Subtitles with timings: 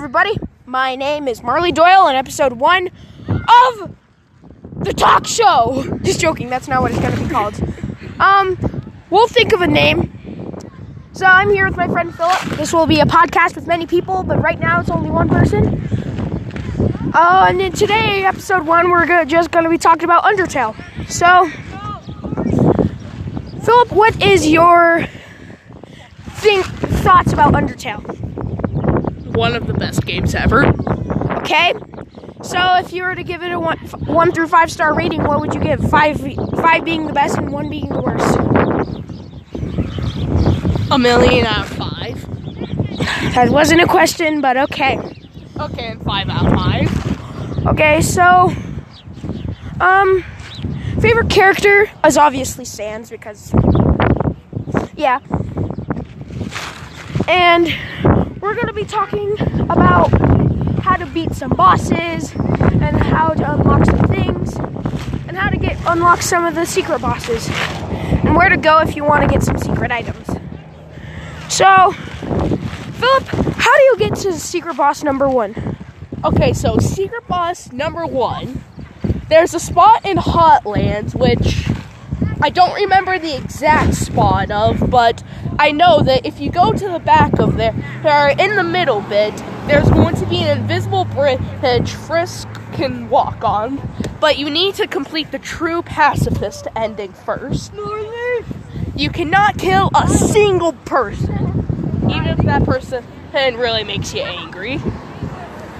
[0.00, 0.34] everybody.
[0.64, 2.88] My name is Marley Doyle, and episode one
[3.28, 3.94] of
[4.78, 5.98] the talk show.
[6.02, 6.48] Just joking.
[6.48, 7.62] That's not what it's going to be called.
[8.18, 8.56] Um,
[9.10, 10.10] we'll think of a name.
[11.12, 12.40] So I'm here with my friend Philip.
[12.56, 15.66] This will be a podcast with many people, but right now it's only one person.
[17.12, 20.74] Uh, and then today, episode one, we're just going to be talking about Undertale.
[21.10, 21.46] So,
[23.66, 25.04] Philip, what is your
[26.38, 28.29] think thoughts about Undertale?
[29.34, 30.66] One of the best games ever.
[31.38, 31.74] Okay.
[32.42, 35.40] So if you were to give it a one, one through five star rating, what
[35.40, 35.80] would you give?
[35.90, 36.18] Five,
[36.56, 38.36] five being the best and one being the worst.
[40.90, 42.26] A million out of five.
[43.34, 44.98] That wasn't a question, but okay.
[45.58, 47.66] Okay, and five out of five.
[47.66, 48.52] Okay, so,
[49.80, 50.24] um,
[51.00, 53.52] favorite character is obviously Sans because,
[54.96, 55.20] yeah.
[57.28, 57.68] And
[58.40, 60.08] we're gonna be talking about
[60.82, 64.56] how to beat some bosses and how to unlock some things
[65.28, 68.96] and how to get unlock some of the secret bosses and where to go if
[68.96, 70.26] you want to get some secret items.
[71.48, 73.24] So, Philip,
[73.56, 75.76] how do you get to secret boss number one?
[76.24, 78.64] Okay, so secret boss number one.
[79.28, 81.68] There's a spot in Hotlands which
[82.42, 85.22] I don't remember the exact spot of, but
[85.60, 89.02] I know that if you go to the back of there, or in the middle
[89.02, 93.78] bit, there's going to be an invisible bridge that Frisk can walk on,
[94.20, 97.74] but you need to complete the true pacifist ending first.
[98.96, 104.80] You cannot kill a single person, even if that person really makes you angry.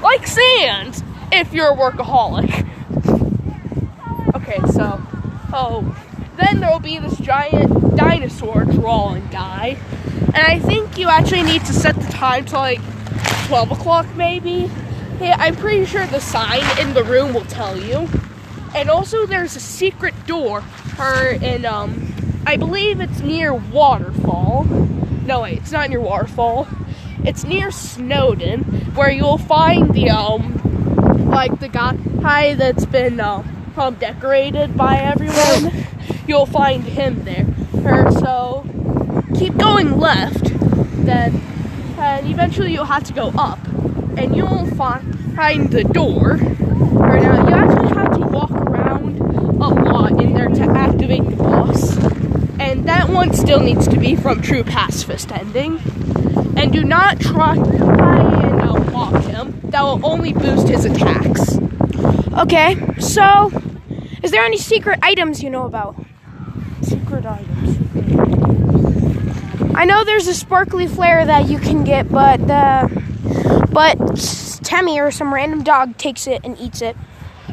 [0.00, 1.02] Like Sans,
[1.32, 2.64] if you're a workaholic.
[4.36, 5.02] Okay, so,
[5.52, 5.96] oh,
[6.36, 9.78] then there'll be this giant dinosaur drawing guy.
[10.34, 12.80] And I think you actually need to set the time to like
[13.46, 14.70] 12 o'clock maybe.
[15.20, 18.08] I'm pretty sure the sign in the room will tell you.
[18.74, 20.64] And also there's a secret door
[20.98, 22.12] or in um
[22.46, 24.64] I believe it's near Waterfall.
[25.26, 26.68] No wait, it's not near Waterfall.
[27.24, 34.76] It's near Snowdin, where you'll find the um like the guy that's been um, decorated
[34.76, 35.84] by everyone
[36.26, 37.46] you'll find him there.
[38.12, 38.64] So
[39.36, 40.44] keep going left,
[41.04, 41.40] then
[41.98, 43.58] and eventually you'll have to go up,
[44.16, 46.32] and you'll find the door.
[46.32, 51.36] Or now you actually have to walk around a lot in there to activate the
[51.36, 51.96] boss,
[52.58, 55.80] and that one still needs to be from True Pacifist ending.
[56.56, 59.60] And do not try and uh, mock him.
[59.64, 61.58] That will only boost his attacks.
[62.38, 63.50] Okay, so
[64.22, 65.96] is there any secret items you know about?
[66.82, 67.78] Secret items.
[69.76, 72.88] I know there's a sparkly flare that you can get, but uh,
[73.70, 73.98] but
[74.62, 76.96] Temmie or some random dog takes it and eats it.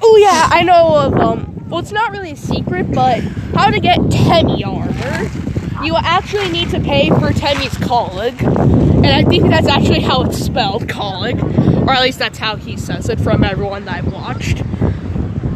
[0.00, 1.50] Oh yeah, I know of um.
[1.68, 5.84] Well, it's not really a secret, but how to get Temmie armor.
[5.84, 10.38] You actually need to pay for Temmie's colleague, and I think that's actually how it's
[10.38, 14.62] spelled, colleague, or at least that's how he says it from everyone that I've watched.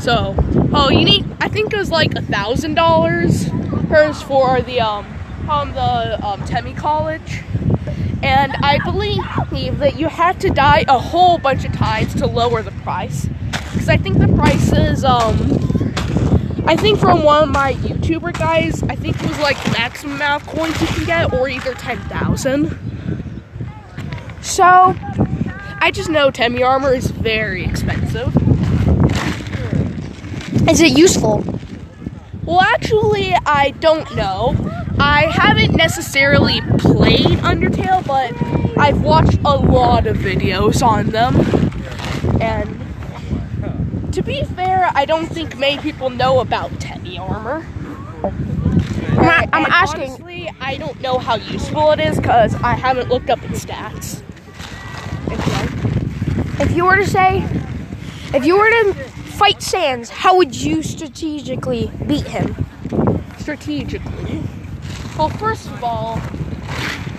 [0.00, 0.36] So,
[0.72, 1.26] oh, you need.
[1.40, 3.48] I think it was like a thousand dollars.
[3.88, 5.06] Hers for the um,
[5.48, 7.42] um the um Temmie College,
[8.22, 12.62] and I believe that you had to die a whole bunch of times to lower
[12.62, 13.26] the price.
[13.72, 15.60] Because I think the price is um.
[16.66, 20.42] I think from one of my YouTuber guys, I think it was like maximum amount
[20.42, 22.78] of coins you can get, or either ten thousand.
[24.40, 24.96] So
[25.80, 28.34] I just know Temmie armor is very expensive.
[30.68, 31.44] is it useful?
[32.44, 34.54] Well, actually, I don't know.
[34.98, 38.32] I haven't necessarily played Undertale, but
[38.78, 41.36] I've watched a lot of videos on them.
[42.40, 47.66] And to be fair, I don't think many people know about Teddy armor.
[48.22, 50.10] I'm, I'm asking.
[50.10, 54.22] Honestly, I don't know how useful it is because I haven't looked up its stats.
[56.60, 57.46] If you were to say,
[58.32, 62.64] if you were to fight Sans, how would you strategically beat him?
[63.44, 64.42] strategically?
[65.18, 66.20] Well, first of all,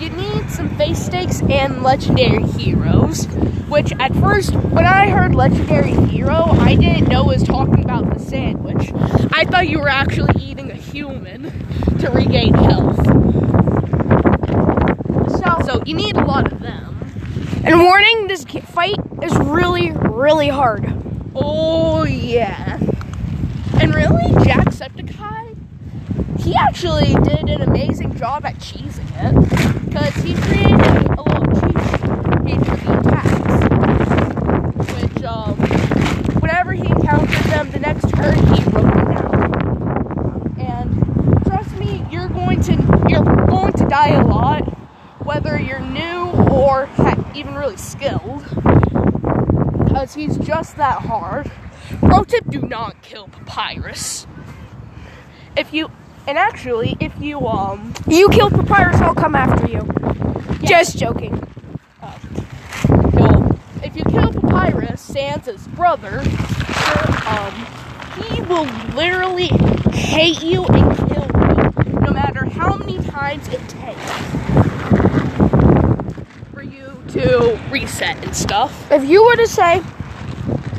[0.00, 3.26] you need some face steaks and legendary heroes.
[3.68, 8.20] Which, at first, when I heard legendary hero, I didn't know was talking about the
[8.20, 8.90] sandwich.
[9.32, 11.50] I thought you were actually eating a human
[11.98, 13.04] to regain health.
[15.30, 17.10] So, So, you need a lot of them.
[17.64, 20.92] and warning, this fight is really, really hard.
[21.34, 22.78] Oh, yeah.
[23.80, 25.43] And really, Jacksepticeye,
[26.44, 29.32] he actually did an amazing job at cheesing it
[29.86, 31.80] because he created a little cheat
[32.44, 33.56] sheet for the attacks,
[34.92, 35.56] which um,
[36.42, 40.54] whenever he encountered them the next turn, he wrote them down.
[40.60, 42.72] And trust me, you're going to
[43.08, 44.64] you're going to die a lot,
[45.24, 48.44] whether you're new or heck, even really skilled,
[49.82, 51.50] because he's just that hard.
[52.00, 54.26] Pro tip: Do not kill Papyrus.
[55.56, 55.90] If you
[56.26, 57.92] and actually, if you, um.
[58.08, 59.86] You kill Papyrus, I'll come after you.
[60.66, 61.32] Just joking.
[63.12, 66.20] kill, if you kill Papyrus, Sans' brother,
[67.26, 67.66] um,
[68.16, 69.48] he will literally
[69.92, 74.10] hate you and kill you, no matter how many times it takes
[76.52, 78.90] for you to reset and stuff.
[78.90, 79.82] If you were to say,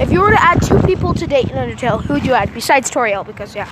[0.00, 2.54] if you were to add two people to date in Undertale, who would you add
[2.54, 3.26] besides Toriel?
[3.26, 3.68] Because yeah,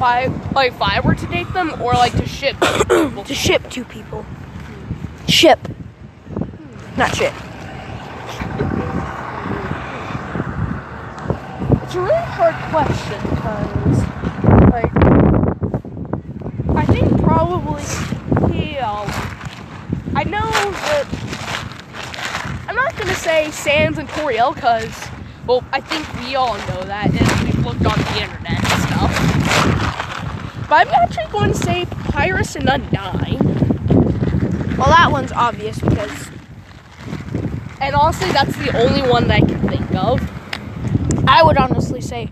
[0.00, 2.56] If I, like, if I were to date them, or like to ship
[2.88, 3.22] people.
[3.22, 4.24] to ship two people.
[5.28, 5.58] Ship,
[6.96, 7.34] not ship.
[11.82, 13.98] It's a really hard question because,
[14.72, 14.90] like,
[16.78, 17.82] I think probably
[18.54, 19.06] he, um,
[20.16, 20.50] I know
[20.88, 21.04] that,
[22.66, 25.08] I'm not gonna say Sans and Toriel because,
[25.46, 29.39] well, I think we all know that and we've looked on the internet and stuff.
[30.68, 33.40] But I'm actually going to say Pyrus and Undyne.
[34.78, 36.30] Well, that one's obvious because
[37.80, 40.20] And honestly, that's the only one that I can think of.
[41.28, 42.30] I would honestly say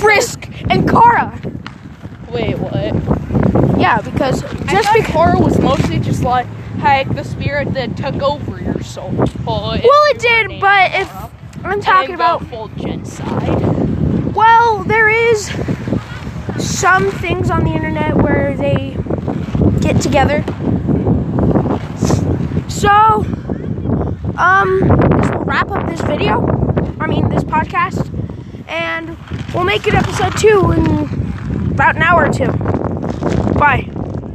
[0.00, 1.38] Frisk and Chara.
[2.30, 3.78] Wait, what?
[3.78, 5.06] Yeah, because Just because.
[5.12, 6.46] horror was mostly just like,
[6.80, 9.12] hey, the spirit that took over your soul.
[9.12, 11.10] Well, Well, it did, but if
[11.64, 14.34] I'm talking about full genocide.
[14.34, 15.48] Well, there is
[16.78, 18.96] some things on the internet where they
[19.80, 20.44] get together.
[22.68, 23.26] So,
[24.38, 24.78] um,
[25.18, 26.46] this will wrap up this video.
[27.00, 28.08] I mean, this podcast,
[28.68, 29.16] and
[29.52, 32.52] we'll make it episode two in about an hour or two.
[33.58, 33.87] Bye.